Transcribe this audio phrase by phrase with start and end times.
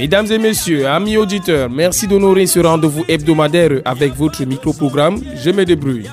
[0.00, 5.66] Mesdames et messieurs, amis auditeurs, merci d'honorer ce rendez-vous hebdomadaire avec votre micro-programme Je me
[5.66, 6.08] débrouille.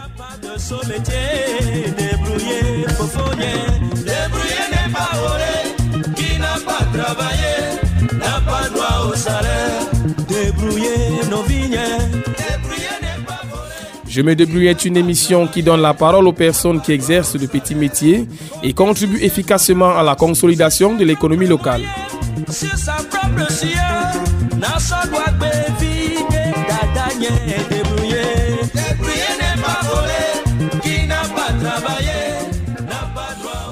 [14.09, 17.47] Je me débrouille est une émission qui donne la parole aux personnes qui exercent de
[17.47, 18.27] petits métiers
[18.61, 21.83] et contribue efficacement à la consolidation de l'économie locale.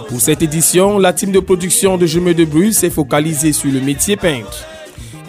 [0.10, 3.80] Pour cette édition, la team de production de Je me débrouille s'est focalisée sur le
[3.80, 4.66] métier peintre.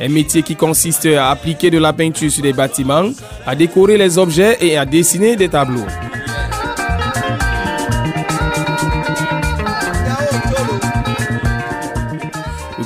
[0.01, 3.11] Un métier qui consiste à appliquer de la peinture sur des bâtiments,
[3.47, 5.87] à décorer les objets et à dessiner des tableaux.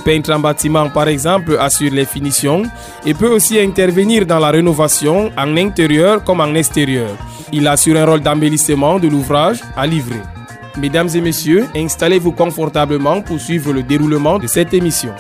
[0.05, 2.63] Peintre en bâtiment, par exemple, assure les finitions
[3.05, 7.11] et peut aussi intervenir dans la rénovation en intérieur comme en extérieur.
[7.53, 10.21] Il assure un rôle d'embellissement de l'ouvrage à livrer.
[10.79, 15.13] Mesdames et messieurs, installez-vous confortablement pour suivre le déroulement de cette émission.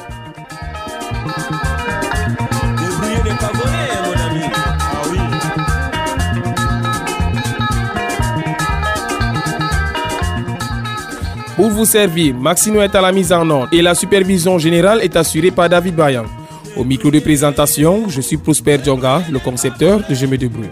[11.71, 15.51] Vous servir, Maxino est à la mise en ordre et la supervision générale est assurée
[15.51, 16.25] par David Bayan.
[16.77, 20.69] Au micro de présentation, je suis Prosper Djonga, le concepteur de Je me débrouille.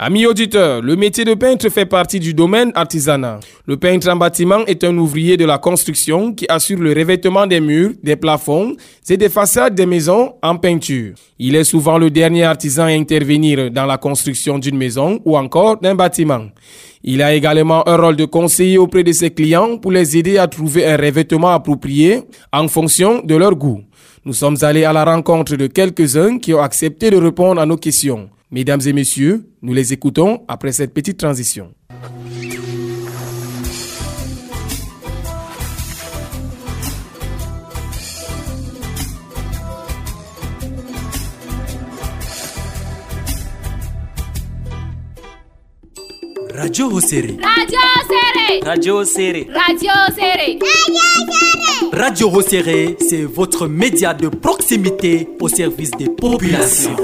[0.00, 3.40] Amis auditeurs, le métier de peintre fait partie du domaine artisanat.
[3.66, 7.58] Le peintre en bâtiment est un ouvrier de la construction qui assure le revêtement des
[7.58, 8.76] murs, des plafonds
[9.08, 11.14] et des façades des maisons en peinture.
[11.40, 15.80] Il est souvent le dernier artisan à intervenir dans la construction d'une maison ou encore
[15.80, 16.44] d'un bâtiment.
[17.02, 20.46] Il a également un rôle de conseiller auprès de ses clients pour les aider à
[20.46, 22.22] trouver un revêtement approprié
[22.52, 23.82] en fonction de leur goût.
[24.24, 27.76] Nous sommes allés à la rencontre de quelques-uns qui ont accepté de répondre à nos
[27.76, 28.30] questions.
[28.50, 31.74] Mesdames et messieurs, nous les écoutons après cette petite transition.
[46.54, 47.36] Radio Hosere.
[47.42, 47.78] Radio
[48.08, 49.46] Serré Radio Hosere.
[49.54, 50.58] Radio Serré
[51.92, 56.96] Radio Hosere, c'est votre média de proximité au service des populations.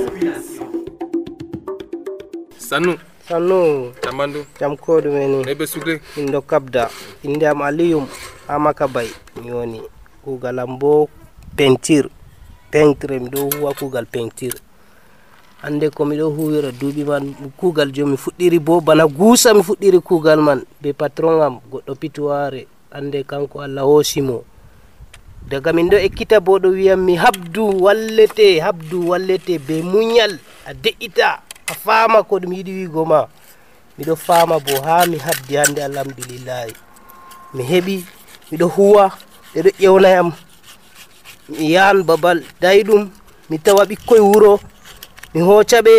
[2.74, 2.98] sannu.
[3.28, 3.94] Sannu.
[4.02, 5.94] Jamandu jam koɗumeni eɓe sugle.
[6.16, 6.90] Min ɗo kabda.
[7.22, 8.06] Inde am aliyum
[8.48, 9.08] amaka bay
[9.42, 9.80] mi woni
[10.24, 11.08] kugal am bo
[11.56, 12.08] peinture.
[12.70, 14.58] Peintre miɗo huwa kugal peinture.
[15.62, 17.24] Hande ko miɗo huwira duuɓi man
[17.56, 20.60] kugal jo mi fuɗɗiri bo bana guusa mi fuɗɗiri kugal man.
[20.82, 24.44] Be patron am goɗɗo pituware hande kanko allah hoosimo
[25.48, 30.38] daga min ɗo ekkita bo ɗo wiyam mi habdu wallete habdu wallete be muñal.
[30.66, 31.43] A de'ita.
[31.66, 33.26] a faama ko ɗum yiɗi wigo ma
[33.98, 36.72] miɗo faama bo ha mi habdi hande alhamdulillahi.
[37.54, 38.04] Mi heɓi
[38.50, 39.04] miɗo huwa
[39.54, 40.32] ɓeɗo ƴewna yam
[41.48, 43.02] mi yahan babal dayɗum
[43.50, 44.60] mi tawa ɓikkoye wuro
[45.34, 45.94] mi hoca ɓe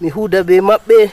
[0.00, 1.10] mi huuda be maɓɓe.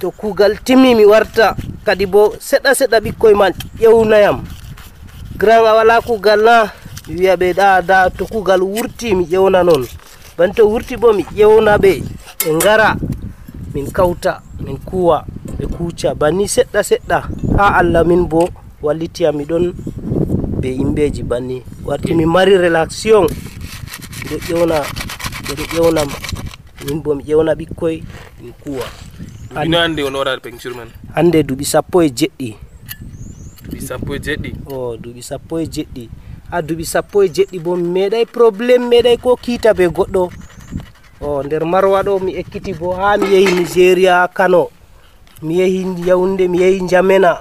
[0.00, 4.44] To kuugal timmi mi warta kadi bo seɗɗa seɗɗa ɓikkoye man ƴewnayam
[5.38, 6.68] grand a wala kuugal na
[7.08, 9.86] mi wiya ɓe ɗa da to kuugal wurti mi ƴewna noon
[10.36, 12.02] ban to wurti bo mi ƴewna ɓe.
[12.44, 12.96] Ngara
[13.74, 15.24] min kawta min kuwa
[15.58, 16.14] ɓe kuuca.
[16.14, 17.18] Banni seɗɗa seɗɗa
[17.56, 18.48] ha allah min bo
[18.82, 19.72] wallitiyam miɗon
[20.60, 23.26] be yimɓeji banni warti mi mari relation
[24.22, 24.76] miɗo ƴewna
[25.46, 26.08] ɓeɗo ƴewnam
[26.86, 28.02] min bo mi ƴewna ɓikkoy
[28.42, 28.86] min kuwa.
[29.64, 30.88] Ino ande on waɗa peinture man?
[31.14, 32.56] hande duuɓi sappo e jeɗɗi.
[33.64, 34.50] Duuɓi sappo e jeɗɗi?
[34.66, 36.08] O duuɓi sappo e jeɗɗi.
[36.50, 40.30] Ha duuɓi sappo e jeɗɗi bo mi meeɗay probléme meeɗay ko kiita be goɗɗo
[41.20, 44.68] o nder marwa ɗo mi ekkiti bo ha mi yehi nigéria kano.
[45.42, 47.40] Mi yehi yawnde mi yehi jamena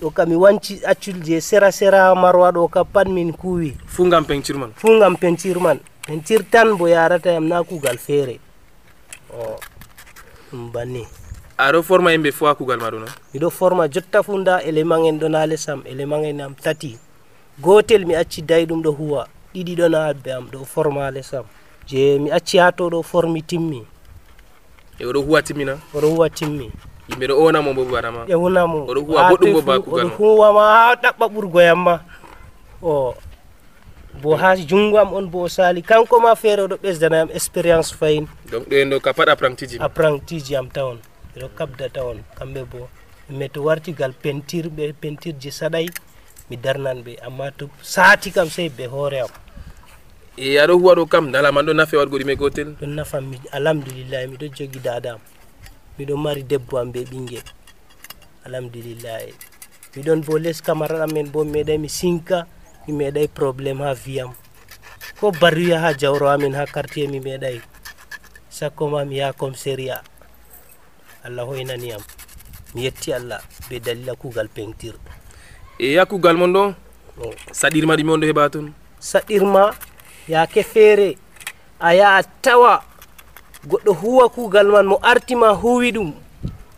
[0.00, 4.08] ɗo kam mi wanci accul je sera sera marwa ɗo ka pat min kuwi fuu
[4.10, 8.38] gam pentir man fuu gam pentir man pentir tan bo yarata yam na kugal feere.
[9.32, 9.56] O
[10.52, 11.04] ɗum banni.
[11.58, 13.06] Aɗo forma yimɓe fo ha kugal maɗo no?
[13.34, 16.98] Miɗo forma jotta fu nda élément en ɗo na les am élément en am tati.
[17.60, 19.26] Gotel mi acci dayi ɗum ɗo huwa.
[19.54, 21.44] Ɗiɗi ɗon ha abbe am ɗo forma ha les am
[21.86, 23.80] je mi acci ha to ɗo formi timmi.
[24.98, 25.78] E oɗo huwa timmina?
[25.94, 26.70] Oɗo huwa timmi.
[27.08, 30.16] Yimɓe ɗo onamo bo badama ƴewnamo Oɗo huwa boɗɗum bo ba kugal oɗo ma.
[30.18, 31.94] huwama ha ɗaɓɓa ɓurgoyam ma.
[32.82, 33.14] O
[34.22, 38.26] bo ha jungo am on bo o sali kanko ma feere oɗo ɓesdanayam expérience fayin.
[38.50, 40.98] Donc ɗo en ɗo ka pat apprenti ji apprenti ji am tawon.
[41.36, 41.48] Ɓeɗo
[42.38, 42.88] kamɓe bo
[43.30, 45.86] mais to wartigal peinture ɓe peinture ji saɗay
[46.50, 47.16] mi darnan ɓe.
[47.26, 49.28] Amma to saati kam sey ɓe hoore am
[50.36, 53.40] e aɗo huwa ɗo kam dala man ɗo nafe waɗgo ɗume gotel ɗon nafam mi
[53.52, 55.18] alhamdulillahi miɗo jogi dadam
[55.98, 57.44] miɗon mari debbo am be ɓinguel
[58.44, 59.32] alhamdulillahi
[59.96, 62.46] miɗon bo les camarade amen bo meeɗay mi sinka
[62.86, 64.30] mi meeɗay probléme ha wiyam
[65.20, 67.60] ko barriya ha jawro amin ha quartier mi meeɗay
[68.52, 70.04] sakko ma mi yaha commissariat
[71.24, 72.02] allah hoynaniyam
[72.74, 73.40] mi yetti allah
[73.70, 75.00] be dalila kugal peinture
[75.80, 76.62] e yakkugal mon ɗo
[77.24, 78.68] o saɗirma ɗume on ɗo heɓa toon
[79.00, 79.72] saɗirma
[80.28, 81.16] yaake feere.
[81.80, 82.82] A yaha tawa.
[83.66, 86.12] Goɗɗo huwa kuugal man mo artima huwi ɗum.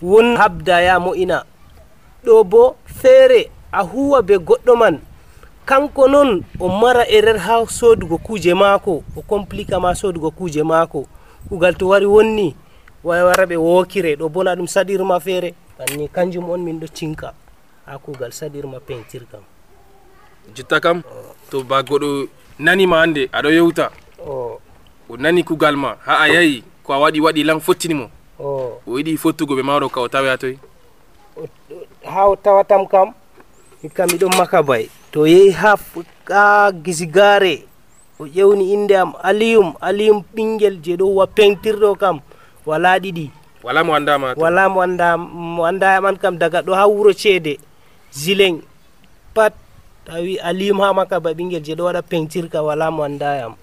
[0.03, 1.45] Won habda ya mo'ina
[2.25, 5.01] ɗo bo feere a huwa be goɗɗo man.
[5.67, 11.07] Kanko noon o mara erer ha sodugo kuuje maako o complique ma sodugo kuuje maako.
[11.49, 12.57] Kuugal to wari wonni
[13.05, 15.55] wawara ɓe wokire ɗo bona ɗum saɗirma feere.
[15.79, 17.35] Anni kanjum on min ɗo cinka
[17.87, 19.41] ha kuugal saɗirma peintir kam
[20.55, 21.03] jotta kam
[21.51, 22.29] to ba goɗo
[22.59, 23.91] nanima hande aɗo yewta
[24.27, 24.61] o.
[25.09, 28.81] O nani kugal ma ha a yahi ko a waɗi waɗi lan fottinimo o.
[28.87, 30.59] O yiɗi fottugo ɓe maɗo ka o tawe ha toy
[32.05, 33.15] ha o tawatam kam
[33.83, 35.77] hikka miɗon maka bay to yehi ha
[36.25, 37.65] ka ha gisigare
[38.19, 42.21] o ƴewni inde am aliyum aliyum ɓinguel je ɗo huwa pentirɗo kam.
[42.67, 43.31] Wala ɗiɗi
[43.63, 46.37] wala mo andama wala mo anda mo anda man kam.
[46.39, 47.59] Daga ɗo ha wuro ceede
[48.13, 48.61] zileng.
[49.35, 49.55] Pat
[50.09, 53.55] tawi a ha ka ba ɓinguel je ɗo waɗa peinture ka wala mo andayam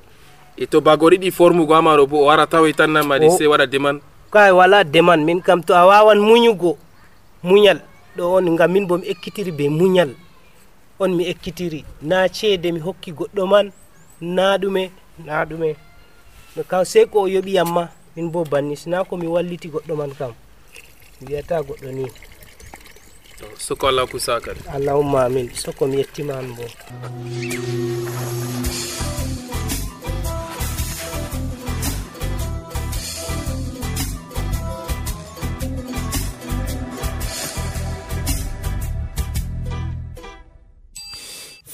[0.57, 3.65] e to bago ɗiɗi formugo ha maɗo bo o wara tawa tan namadi sey waɗa
[3.68, 4.00] deman?
[4.31, 6.77] Kay wala deman min kam to a wawan muñugo
[7.44, 7.80] muñal.
[8.18, 10.15] Ɗo on ngam min bo mi ekkitiri be muñal.
[11.00, 13.71] On mi ekkitiri na ceede mi hokki goɗɗo man
[14.21, 14.92] na ɗume
[15.25, 15.75] na ɗume.
[16.56, 19.95] No kam sey ko o yoɓi yamma min bo banni sina ko mi walliti goɗɗo
[19.97, 20.31] man kam.
[21.19, 22.06] Mi wiyata goɗɗo ni.
[23.57, 26.65] so soko la kusaka allahumma amin soko bo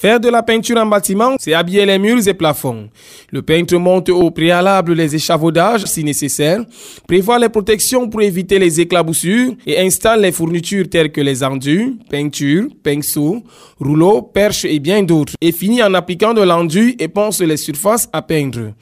[0.02, 2.88] Faire de la peinture en bâtiment, c'est habiller les murs et plafonds.
[3.30, 6.64] Le peintre monte au préalable les échafaudages si nécessaire,
[7.06, 12.00] prévoit les protections pour éviter les éclaboussures et installe les fournitures telles que les enduits,
[12.10, 13.44] peinture, pinceau,
[13.78, 15.34] rouleaux, perches et bien d'autres.
[15.40, 18.72] Et finit en appliquant de l'enduit et ponce les surfaces à peindre.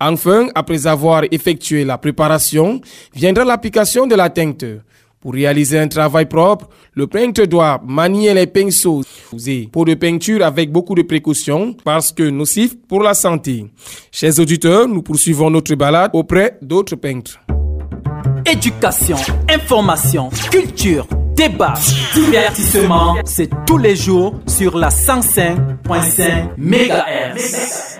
[0.00, 2.80] Enfin, après avoir effectué la préparation,
[3.14, 4.64] viendra l'application de la teinte.
[5.20, 9.02] Pour réaliser un travail propre, le peintre doit manier les pinceaux
[9.46, 13.66] et pots de peinture avec beaucoup de précautions parce que nocif pour la santé.
[14.10, 17.38] Chers auditeurs, nous poursuivons notre balade auprès d'autres peintres.
[18.50, 19.16] Éducation,
[19.50, 21.06] information, culture,
[21.36, 21.74] débat,
[22.14, 27.98] divertissement, c'est tous les jours sur la 105.5 MHz.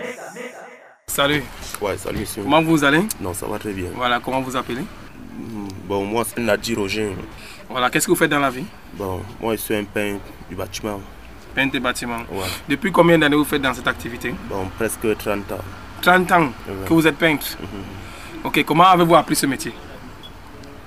[1.05, 1.43] Salut,
[1.81, 2.41] Ouais, salut monsieur.
[2.43, 3.01] comment vous allez?
[3.21, 3.85] Non, ça va très bien.
[3.95, 4.81] Voilà, comment vous appelez?
[5.91, 7.13] Bon, moi, c'est Nadir Roger.
[7.69, 8.63] Voilà, qu'est-ce que vous faites dans la vie?
[8.93, 11.01] Bon, moi, je suis un peintre du bâtiment.
[11.53, 12.19] Peintre et bâtiment.
[12.31, 12.45] Ouais.
[12.69, 14.33] Depuis combien d'années vous faites dans cette activité?
[14.49, 15.57] Bon, presque 30 ans.
[16.01, 16.87] 30 ans Ouais.
[16.87, 17.57] que vous êtes peintre?
[18.41, 19.73] Ok, comment avez-vous appris ce métier?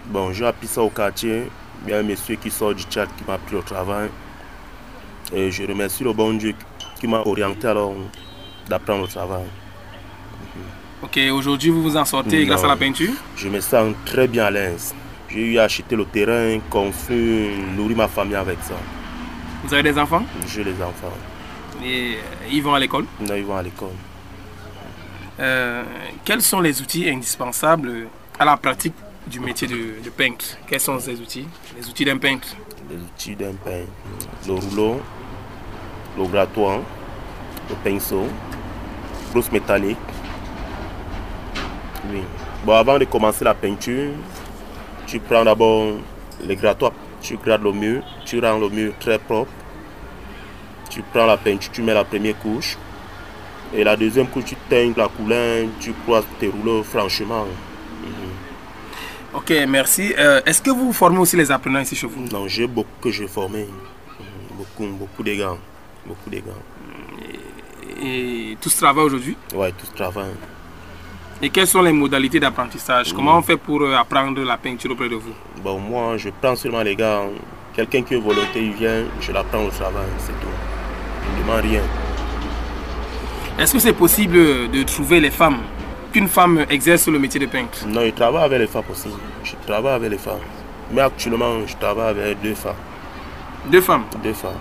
[0.07, 1.51] Bon, j'ai appris ça au quartier.
[1.85, 4.09] Il y a un monsieur qui sort du chat qui m'a pris au travail.
[5.35, 6.55] Et je remercie le bon Dieu
[6.99, 7.93] qui m'a orienté alors
[8.71, 9.45] d'apprendre le travail.
[11.05, 12.47] Ok, aujourd'hui vous vous en sortez Non.
[12.49, 13.13] grâce à la peinture?
[13.37, 14.95] Je me sens très bien à l'aise.
[15.29, 18.75] J'ai eu à acheter le terrain, construire, nourrir ma famille avec ça.
[19.65, 20.25] Vous avez des enfants?
[20.47, 21.13] J'ai les enfants.
[21.85, 23.05] et euh, ils vont à l'école?
[23.29, 23.89] Là, ils vont à l'école.
[25.41, 25.83] Euh,
[26.25, 28.07] quels sont les outils indispensables
[28.39, 28.95] à la pratique
[29.27, 30.45] du métier de, de peintre?
[30.67, 31.47] Quels sont ces outils?
[31.79, 32.49] Les outils d'un peintre?
[32.89, 33.91] Les outils d'un peintre.
[34.47, 35.01] Le rouleau,
[36.17, 36.79] le grattoir,
[37.69, 38.27] le pinceau,
[39.33, 39.99] brosse métallique.
[42.13, 42.23] Oui.
[42.65, 44.11] Bon, avant de commencer la peinture,
[45.07, 45.95] tu prends d'abord
[46.47, 49.51] le grattoir, tu grattes le mur, tu rends le mur très propre.
[50.91, 52.77] Tu prends la peinture, tu mets la première couche.
[53.75, 57.47] Et la deuxième couche, tu teignes la couleur, tu croises tes rouleaux franchement.
[59.33, 60.15] Ok, merci.
[60.17, 62.29] Euh, Est-ce que vous formez aussi les apprenants ici chez vous?
[62.29, 63.65] Donc j'ai beaucoup que j'ai formé.
[63.65, 65.57] Mhm, Beaucoup, beaucoup de gars.
[66.07, 66.63] Beaucoup de gars.
[68.01, 69.37] Et tous travaillent aujourd'hui?
[69.55, 70.31] Ouais, tout ce travail.
[71.43, 73.13] Et quelles sont les modalités d'apprentissage?
[73.13, 75.33] Comment on fait pour euh, apprendre la peinture auprès de vous?
[75.63, 77.23] Bon, moi, je prends seulement les gars.
[77.75, 80.47] Quelqu'un qui est volontaire, il vient, je l'apprends au travail, c'est tout.
[81.25, 81.83] Je ne demande rien.
[83.59, 85.59] Est-ce que c'est possible de trouver les femmes
[86.13, 87.85] Qu'une femme exerce le métier de peintre?
[87.89, 89.09] Non, je travaille avec les femmes aussi.
[89.43, 90.39] Je travaille avec les femmes.
[90.93, 92.77] Mais actuellement, je travaille avec deux femmes.
[93.67, 94.05] Deux femmes?
[94.23, 94.53] Deux femmes.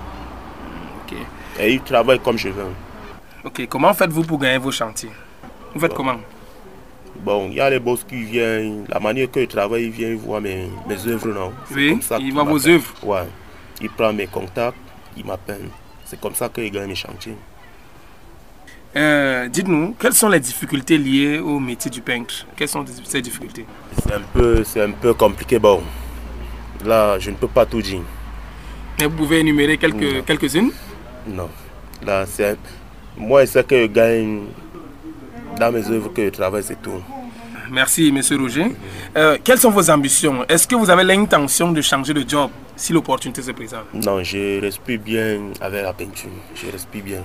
[1.06, 1.15] Ok.
[1.60, 2.65] Et ils travaillent comme je veux.
[3.44, 5.12] Ok, comment faites-vous pour gagner vos chantiers?
[5.74, 6.18] Vous faites comment?
[7.20, 10.15] Bon, il y a les boss qui viennent, la manière que je travaille, ils viennent
[10.17, 11.53] voir mes, mes œuvres, non.
[11.74, 12.93] Oui, comme ça voient vos œuvres.
[13.03, 13.27] Ouais.
[13.82, 14.77] Ils prennent mes contacts,
[15.15, 15.70] ils m'appellent.
[16.05, 17.36] C'est comme ça qu'ils gagnent mes chantiers.
[18.96, 22.46] Euh, Dites-nous, quelles sont les difficultés liées au métier du peintre?
[22.55, 23.65] Quelles sont ces difficultés?
[24.03, 25.58] C'est un peu, un peu compliqué.
[25.60, 25.82] Bon,
[26.86, 28.01] là, je ne peux pas tout dire.
[29.00, 30.22] Et Vous pouvez énumérer quelques, Non.
[30.24, 30.72] quelques-unes?
[31.27, 31.50] Non.
[32.05, 32.58] Là, c'est
[33.17, 34.41] moi, c'est que je gagne
[35.60, 37.01] dans mes œuvres que je travaille, c'est tout.
[37.72, 38.75] Merci, Monsieur Roger.
[39.15, 40.45] Euh, quelles sont vos ambitions?
[40.48, 43.86] Est-ce que vous avez l'intention de changer de job si l'opportunité se présente?
[43.93, 46.29] Non, je respire bien avec la peinture.
[46.55, 47.24] Je respire bien.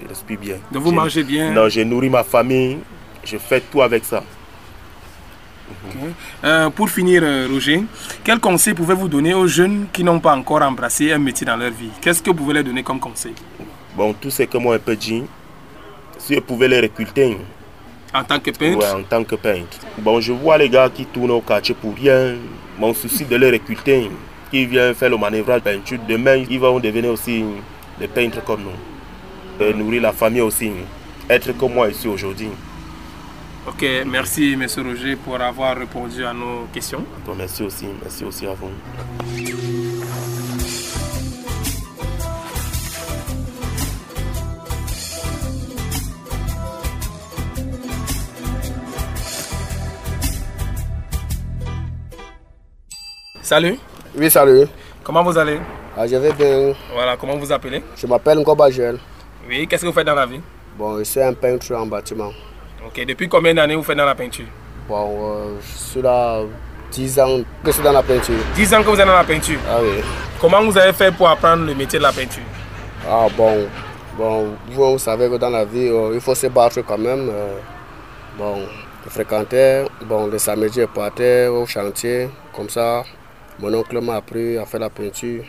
[0.00, 0.56] Je respire bien.
[0.70, 1.52] Donc vous mangez bien?
[1.52, 2.78] Non, je nourris ma famille.
[3.24, 4.22] Je fais tout avec ça.
[6.44, 7.82] Euh, Pour finir, euh, Roger,
[8.24, 11.70] quel conseil pouvez-vous donner aux jeunes qui n'ont pas encore embrassé un métier dans leur
[11.70, 11.90] vie?
[12.00, 13.34] Qu'est-ce que vous pouvez leur donner comme conseil?
[13.96, 15.24] Bon, tout ce que moi je peux dire,
[16.18, 17.36] si je pouvais les recruter
[18.14, 18.78] en tant que peintre?
[18.78, 19.78] Ouais, en tant que peintre.
[19.98, 22.34] Bon, je vois les gars qui tournent au quartier pour rien.
[22.78, 24.10] Mon souci de les recruter,
[24.50, 27.44] qui viennent faire le manœuvrage de peinture, demain ils vont devenir aussi
[27.98, 29.64] des peintres comme nous.
[29.64, 30.70] Et nourrir la famille aussi.
[31.28, 32.48] Être comme moi ici aujourd'hui.
[33.66, 37.04] Ok, merci, Monsieur Roger, pour avoir répondu à nos questions.
[37.36, 38.70] Merci aussi, merci aussi à vous.
[53.48, 53.78] Salut,
[54.14, 54.66] Oui, salut.
[55.02, 55.58] comment vous allez?
[55.96, 56.74] Ah, je vais bien.
[56.92, 57.82] Voilà, comment vous appelez?
[57.96, 58.98] Je m'appelle Ngoba Joël.
[59.48, 60.42] Oui, qu'est-ce que vous faites dans la vie?
[60.76, 62.30] Bon, je suis un peintre en bâtiment.
[62.86, 64.44] Ok, depuis combien d'années vous faites dans la peinture?
[64.86, 66.42] Bon, euh, je suis là
[66.92, 68.34] 10 ans que je suis dans la peinture.
[68.54, 69.58] 10 ans que vous êtes dans la peinture?
[69.66, 70.02] Ah oui.
[70.38, 72.42] Comment vous avez fait pour apprendre le métier de la peinture?
[73.08, 73.66] Ah bon,
[74.18, 77.30] bon, vous, vous savez que dans la vie, euh, il faut se battre quand même.
[77.30, 77.56] euh,
[78.36, 78.56] bon,
[79.06, 82.28] je fréquentais, bon, le samedi, je partais au chantier.
[82.54, 83.04] Comme ça,
[83.58, 85.44] mon oncle m'a appris à faire la peinture.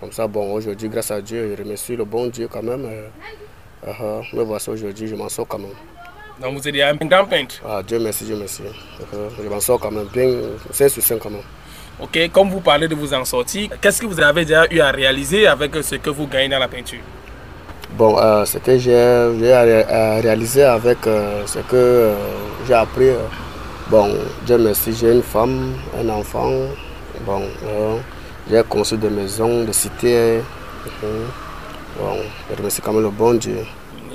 [0.00, 2.86] Comme ça, bon, aujourd'hui, grâce à Dieu, je remercie le bon Dieu quand même.
[3.86, 5.70] ah, me voici aujourd'hui, je m'en sors quand même.
[6.40, 7.56] Donc vous êtes un grand peintre.
[7.68, 8.62] Ah, Dieu merci, Dieu merci.
[9.14, 10.28] Euh, Je m'en sors quand même bien,
[10.72, 11.42] 5 sur 5 quand même.
[12.00, 14.90] Ok, comme vous parlez de vous en sortir, qu'est-ce que vous avez déjà eu à
[14.90, 16.98] réaliser avec ce que vous gagnez dans la peinture?
[17.96, 18.96] Bon, euh, ce que j'ai
[19.52, 22.14] à ré- à réaliser avec euh, ce que euh,
[22.66, 23.10] j'ai appris,
[23.88, 24.12] bon,
[24.44, 26.50] Dieu merci, j'ai une femme, un enfant,
[27.26, 27.96] bon, euh,
[28.50, 30.40] j'ai construit des maisons, des cités.
[31.02, 31.08] mhm.
[31.98, 32.16] Bon,
[32.50, 33.58] je remercie quand même le bon Dieu.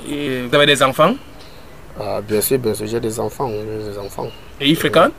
[0.08, 1.14] Et Vous avez des enfants?
[1.98, 4.28] Ah, bien sûr, bien sûr, j'ai des enfants, des enfants.
[4.60, 5.12] et ils fréquentent?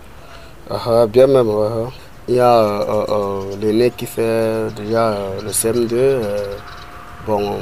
[0.69, 1.50] Ah, ah, bien même.
[1.50, 1.67] ouais.
[2.27, 5.93] Il y a euh, euh, euh, l'aîné qui fait déjà le CM2.
[5.93, 6.55] euh,
[7.27, 7.57] bon,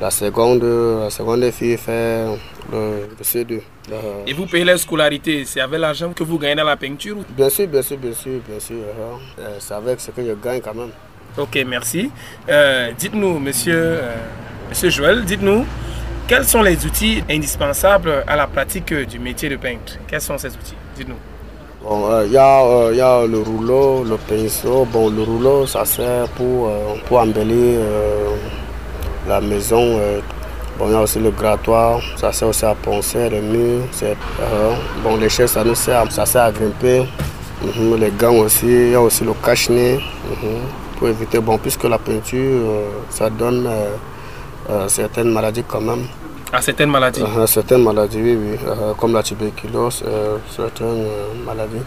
[0.00, 2.24] la seconde, la seconde fille fait
[2.72, 3.60] le, le C2.
[4.26, 7.48] Et vous payez leur scolarité, c'est avec l'argent que vous gagnez dans la peinture bien
[7.48, 8.76] sûr, bien sûr, bien sûr, bien sûr.
[8.76, 10.90] euh, euh, c'est avec ce que je gagne quand même.
[11.38, 12.10] Ok, merci.
[12.48, 14.14] Euh, dites-nous, monsieur, euh,
[14.68, 15.64] monsieur Joël, dites-nous,
[16.26, 19.98] quels sont les outils indispensables à la pratique du métier de peintre?
[20.08, 20.74] Quels sont ces outils?
[20.96, 21.14] Dites-nous.
[21.84, 24.84] Bon, euh, il y, a, euh, il y a le rouleau, le pinceau.
[24.86, 27.80] Bon, le rouleau, ça sert pour, euh, pour embellir
[29.28, 30.00] la maison.
[30.78, 33.84] Bon, il y a aussi le grattoir, ça sert aussi à poncer murs.
[33.92, 37.06] c'est, euh, bon, les chaises, ça nous sert, ça sert à grimper.
[37.62, 39.94] Mhm, les gants aussi, il y a aussi le cache-nez.
[39.96, 40.58] mhm,
[40.98, 43.66] pour éviter, bon, puisque la peinture, euh, ça donne
[44.68, 46.04] euh, certaines maladies quand même.
[46.52, 47.22] À certaines maladies.
[47.46, 48.58] Certaines maladies, oui, oui,
[48.98, 50.04] comme la tuberculose,
[50.54, 51.06] certaines
[51.44, 51.82] maladies.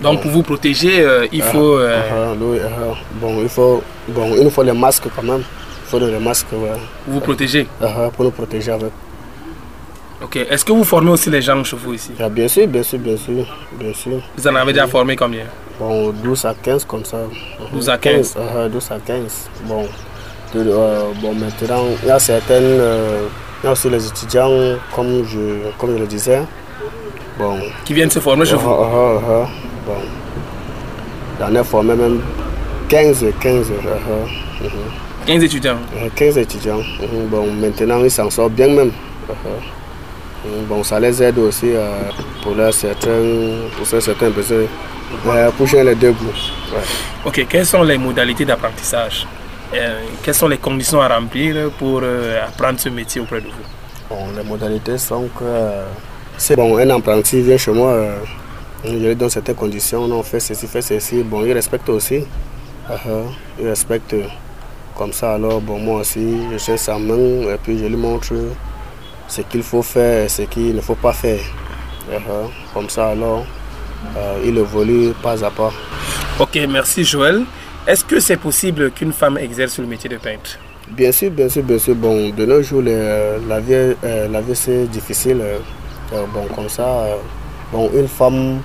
[0.00, 1.78] Donc pour vous protéger, il faut...
[1.78, 5.42] Ah, oui, ah, bon, il faut, bon, il nous faut les masques quand même.
[5.90, 6.70] Faut les masques ouais.
[7.08, 7.66] vous protéger.
[7.82, 8.92] Ah, pour nous protéger avec.
[10.22, 10.36] Ok.
[10.36, 12.12] Est-ce que vous formez aussi les gens chez vous ici?
[12.20, 14.20] Ah, bien sûr, bien sûr, bien sûr, bien sûr.
[14.36, 15.46] Vous en avez déjà formé combien?
[15.80, 17.18] Bon, 12 à 15 comme ça.
[17.72, 18.36] 12 à 15.
[18.38, 19.48] Ah, 12 à 15.
[19.64, 19.82] Bon,
[20.54, 23.22] de- euh, bon maintenant, il y a certaines, euh,
[23.62, 26.42] il y a aussi les étudiants, comme je, comme je le disais.
[27.38, 28.70] Bon, Qui viennent se former chez Ah, vous?
[28.70, 29.48] Ah, ah, ah.
[29.86, 29.94] Bon.
[31.40, 32.20] J'en ai formé même
[32.88, 34.62] 15, 15, ah, ah.
[34.62, 34.70] Mhm.
[35.30, 35.78] 15 étudiants.
[35.96, 36.78] Euh, 15 étudiants.
[36.78, 37.28] Mhm.
[37.30, 38.90] Bon, maintenant, ils s'en sortent bien même.
[39.28, 39.32] Ah.
[40.44, 42.00] Mm, Bon, ça les aide aussi euh,
[42.42, 44.66] pour, leurs certains, pour certains besoins,
[45.26, 46.26] euh, pour les deux bouts.
[46.72, 46.80] Ouais.
[47.24, 49.26] Ok, quelles sont les modalités d'apprentissage?
[49.72, 53.66] Euh, Quelles sont les conditions à remplir pour euh, apprendre ce métier auprès de vous?
[54.08, 55.84] Bon, les modalités sont que euh,
[56.36, 58.16] c'est bon, un apprenti vient chez moi, euh,
[58.84, 61.22] je lui donne certaines conditions, non, fait ceci, fait ceci.
[61.22, 62.24] Bon, il respecte aussi.
[62.90, 63.26] Uh-huh,
[63.60, 64.16] il respecte.
[65.00, 68.34] Comme ça, alors, bon, moi aussi, je sais sa main et puis je lui montre
[69.28, 71.40] ce qu'il faut faire et ce qu'il ne faut pas faire.
[72.12, 73.46] Uh-huh, Comme ça, alors,
[74.14, 75.72] euh, il évolue pas à pas.
[76.38, 77.44] Ok, merci Joël.
[77.86, 80.58] Est-ce que c'est possible qu'une femme exerce le métier de peintre?
[80.90, 81.94] Bien sûr, bien sûr, bien sûr.
[81.94, 83.72] Bon, de nos jours, les- la vie,
[84.04, 85.40] euh, la vie c'est difficile.
[85.40, 85.60] euh,
[86.12, 87.16] euh, bon, comme ça, euh,
[87.72, 88.60] bon, une femme,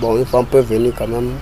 [0.00, 1.32] bon, une femme peut venir quand même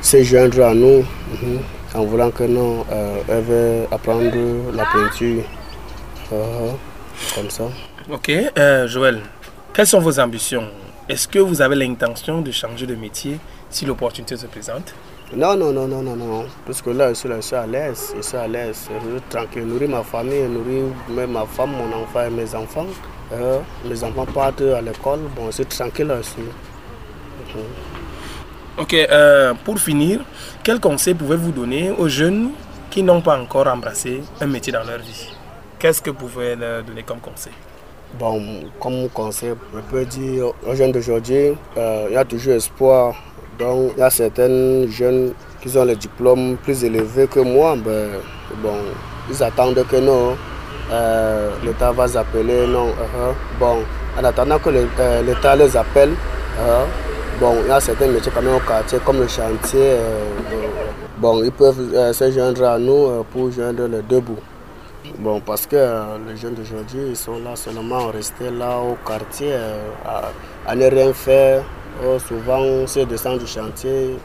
[0.00, 0.98] se joindre à nous
[1.42, 1.58] mhm,
[1.94, 4.22] en voulant que non, euh, elle veut apprendre
[4.74, 5.42] la peinture.
[6.32, 6.70] Euh,
[7.34, 7.64] comme ça.
[8.10, 9.20] Ok, euh, Joël,
[9.72, 10.64] quelles sont vos ambitions?
[11.08, 14.94] Est-ce que vous avez l'intention de changer de métier si l'opportunité se présente?
[15.34, 16.44] Non, non, non, non, non, non.
[16.66, 18.12] Parce que là, je suis, là, je suis à l'aise.
[18.16, 18.88] Je suis à l'aise.
[18.88, 19.64] Je suis tranquille.
[19.64, 22.86] Nourrir ma famille, nourrir même ma femme, mon enfant et mes enfants.
[23.32, 25.20] Euh, mes enfants partent à l'école.
[25.34, 26.40] Bon, je suis tranquille là-dessus.
[28.78, 30.20] Ok, euh, pour finir,
[30.64, 32.52] quel conseil pouvez-vous donner aux jeunes
[32.90, 35.28] qui n'ont pas encore embrassé un métier dans leur vie?
[35.78, 37.52] Qu'est-ce que vous pouvez leur donner comme conseil?
[38.18, 38.40] Bon,
[38.80, 43.14] comme conseil, je peux dire aux jeunes d'aujourd'hui, euh, il y a toujours espoir.
[43.58, 47.76] Donc, il y a certains jeunes qui ont les diplômes plus élevés que moi.
[47.76, 48.08] Ben,
[48.62, 48.76] bon,
[49.30, 50.34] ils attendent que non,
[50.90, 52.66] euh, l'État va les appeler.
[52.66, 53.34] Non, uh-huh.
[53.60, 53.80] bon,
[54.18, 57.11] en attendant que l'État les appelle, uh-huh,
[57.42, 59.80] bon, il y a certains métiers quand même au quartier, comme le chantier.
[59.80, 59.98] euh,
[60.52, 60.66] euh,
[61.18, 64.38] bon, ils peuvent euh, se joindre à nous euh, pour joindre les deux bouts.
[65.18, 69.48] Bon, parce que euh, les jeunes d'aujourd'hui, ils sont là seulement restés là au quartier,
[69.52, 69.90] euh,
[70.66, 71.62] à, ne rien faire.
[72.06, 74.16] Oh, souvent, c'est descend du chantier.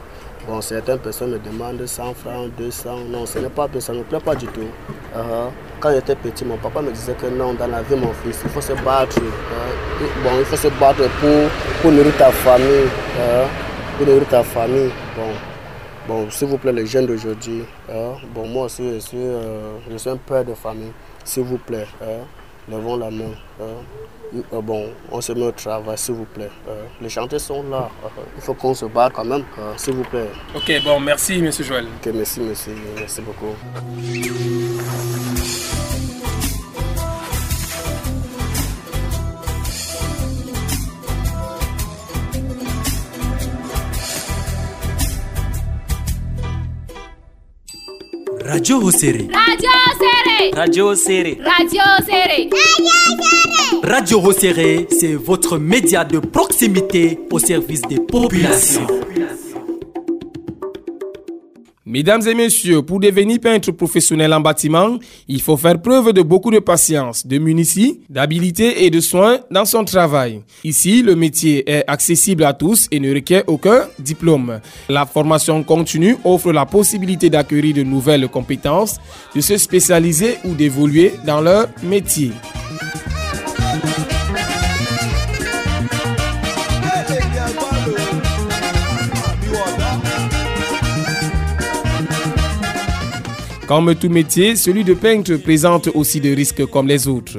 [0.48, 2.96] Bon, certaines personnes me demandent 100 francs, 200.
[3.10, 4.62] Non, ce n'est pas bien, ça ne me plaît pas du tout.
[5.14, 5.50] Uh-huh.
[5.78, 8.50] Quand j'étais petit, mon papa me disait que non, dans la vie, mon fils, il
[8.50, 9.18] faut se battre.
[9.18, 11.50] Et- Bon, il faut se battre pour,
[11.82, 12.86] pour nourrir ta famille.
[13.20, 13.46] hein,
[13.98, 14.90] Pour nourrir ta famille.
[15.16, 15.28] Bon,
[16.06, 17.64] Bon, s'il vous plaît, les jeunes d'aujourd'hui,
[18.34, 20.92] bon, moi aussi, je suis, euh, je suis un père de famille.
[21.22, 21.86] S'il vous plaît,
[22.70, 23.32] levons la main.
[23.60, 23.64] hein.
[24.52, 26.50] Euh, bon, on se met au travail, s'il vous plaît.
[26.68, 26.72] hein.
[27.00, 27.88] Les chantiers sont là.
[28.04, 28.08] hein.
[28.36, 29.44] Il faut qu'on se batte quand même,
[29.76, 30.28] s'il vous plaît.
[30.54, 31.86] Ok, bon, merci Monsieur Joël.
[31.86, 33.54] Ok, merci, merci, merci beaucoup.
[48.44, 49.28] Radio Hosere.
[49.32, 50.50] Radio Serré.
[50.54, 51.38] Radio Serré.
[51.44, 52.50] Radio Serré.
[53.82, 58.86] Radio Hosere, c'est votre média de proximité au service des populations.
[61.90, 66.50] Mesdames et messieurs, pour devenir peintre professionnel en bâtiment, il faut faire preuve de beaucoup
[66.50, 70.42] de patience, de munitie, d'habileté et de soin dans son travail.
[70.64, 74.60] Ici, le métier est accessible à tous et ne requiert aucun diplôme.
[74.90, 78.98] La formation continue offre la possibilité d'acquérir de nouvelles compétences,
[79.34, 82.32] de se spécialiser ou d'évoluer dans leur métier.
[93.68, 97.36] Comme tout métier, celui de peintre présente aussi des risques comme les autres.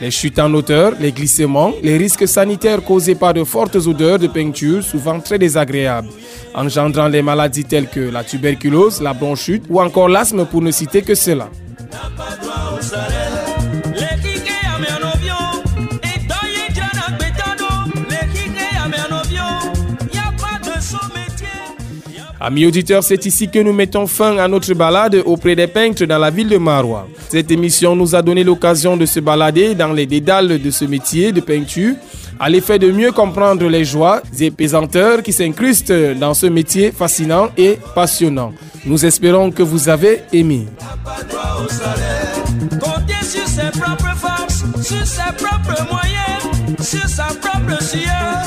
[0.00, 4.26] Les chutes en hauteur, les glissements, les risques sanitaires causés par de fortes odeurs de
[4.26, 6.08] peinture, souvent très désagréables,
[6.52, 11.02] engendrant des maladies telles que la tuberculose, la bronchite ou encore l'asthme pour ne citer
[11.02, 11.48] que cela.
[22.40, 26.18] Amis auditeurs, c'est ici que nous mettons fin à notre balade auprès des peintres dans
[26.18, 27.08] la ville de Marois.
[27.28, 31.32] Cette émission nous a donné l'occasion de se balader dans les dédales de ce métier
[31.32, 31.94] de peinture,
[32.38, 37.48] à l'effet de mieux comprendre les joies et pesanteurs qui s'incrustent dans ce métier fascinant
[37.56, 38.52] et passionnant.
[38.84, 40.66] Nous espérons que vous avez aimé.
[46.80, 48.38] Sur sa propre sueur.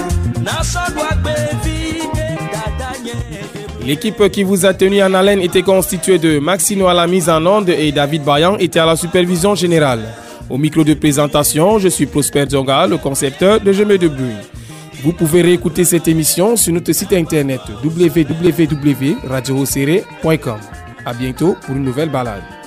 [0.42, 2.31] Dadagner.
[3.86, 7.46] L'équipe qui vous a tenu en haleine était constituée de Maxino à la mise en
[7.46, 10.02] onde et David Bayan était à la supervision générale.
[10.50, 14.36] Au micro de présentation, je suis Prosper Zonga, le concepteur de Je me débrouille.
[15.04, 20.60] Vous pouvez réécouter cette émission sur notre site internet www.radioseré.com.
[21.04, 22.61] À bientôt pour une nouvelle balade.